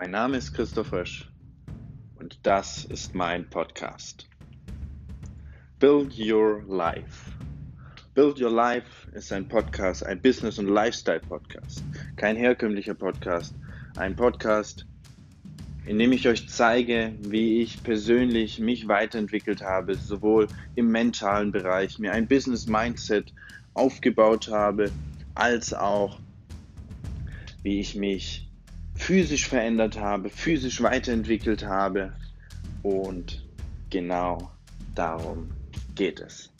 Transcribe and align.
Mein 0.00 0.12
Name 0.12 0.38
ist 0.38 0.54
Christoph 0.54 0.94
Rösch 0.94 1.28
und 2.18 2.38
das 2.42 2.86
ist 2.86 3.14
mein 3.14 3.46
Podcast. 3.50 4.26
Build 5.78 6.18
Your 6.18 6.62
Life. 6.66 7.30
Build 8.14 8.40
Your 8.40 8.50
Life 8.50 9.10
ist 9.12 9.30
ein 9.30 9.46
Podcast, 9.46 10.06
ein 10.06 10.18
Business- 10.22 10.58
und 10.58 10.68
Lifestyle-Podcast. 10.68 11.84
Kein 12.16 12.36
herkömmlicher 12.36 12.94
Podcast. 12.94 13.54
Ein 13.96 14.16
Podcast, 14.16 14.86
in 15.84 15.98
dem 15.98 16.12
ich 16.12 16.26
euch 16.26 16.48
zeige, 16.48 17.12
wie 17.20 17.60
ich 17.60 17.82
persönlich 17.82 18.58
mich 18.58 18.88
weiterentwickelt 18.88 19.60
habe, 19.60 19.96
sowohl 19.96 20.48
im 20.76 20.90
mentalen 20.90 21.52
Bereich, 21.52 21.98
mir 21.98 22.12
ein 22.12 22.26
Business-Mindset 22.26 23.34
aufgebaut 23.74 24.48
habe, 24.48 24.90
als 25.34 25.74
auch 25.74 26.18
wie 27.62 27.80
ich 27.80 27.96
mich 27.96 28.49
physisch 29.00 29.48
verändert 29.48 29.98
habe, 29.98 30.28
physisch 30.28 30.82
weiterentwickelt 30.82 31.64
habe. 31.64 32.12
Und 32.82 33.42
genau 33.88 34.50
darum 34.94 35.50
geht 35.94 36.20
es. 36.20 36.50